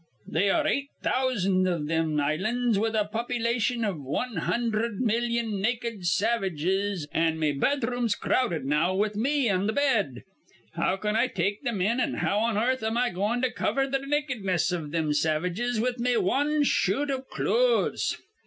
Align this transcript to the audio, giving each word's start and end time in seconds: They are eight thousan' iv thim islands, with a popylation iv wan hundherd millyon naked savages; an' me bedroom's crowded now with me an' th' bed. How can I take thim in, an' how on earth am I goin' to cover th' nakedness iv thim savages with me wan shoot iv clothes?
They 0.25 0.49
are 0.49 0.65
eight 0.67 0.89
thousan' 1.03 1.67
iv 1.67 1.87
thim 1.87 2.19
islands, 2.19 2.79
with 2.79 2.95
a 2.95 3.07
popylation 3.13 3.87
iv 3.87 4.01
wan 4.01 4.35
hundherd 4.35 4.99
millyon 4.99 5.61
naked 5.61 6.07
savages; 6.07 7.07
an' 7.11 7.37
me 7.37 7.51
bedroom's 7.51 8.15
crowded 8.15 8.65
now 8.65 8.95
with 8.95 9.15
me 9.15 9.47
an' 9.47 9.67
th' 9.67 9.75
bed. 9.75 10.23
How 10.73 10.97
can 10.97 11.15
I 11.15 11.27
take 11.27 11.61
thim 11.63 11.81
in, 11.83 11.99
an' 11.99 12.15
how 12.15 12.39
on 12.39 12.57
earth 12.57 12.81
am 12.81 12.97
I 12.97 13.11
goin' 13.11 13.43
to 13.43 13.51
cover 13.51 13.85
th' 13.87 14.01
nakedness 14.07 14.71
iv 14.71 14.91
thim 14.91 15.13
savages 15.13 15.79
with 15.79 15.99
me 15.99 16.17
wan 16.17 16.63
shoot 16.63 17.11
iv 17.11 17.27
clothes? 17.29 18.17